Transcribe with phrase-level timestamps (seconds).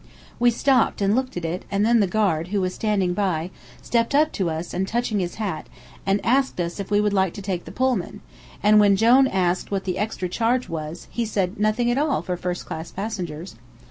[0.39, 3.51] We stopped and looked at it, and then the guard, who was standing by,
[3.83, 5.67] stepped up to us and touched his hat,
[6.07, 8.21] and asked us if we would like to take the Pullman,
[8.63, 12.35] and when Jone asked what the extra charge was, he said nothing at all for
[12.35, 13.53] first class passengers.